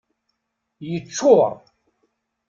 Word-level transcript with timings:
Yeččur. 0.89 1.51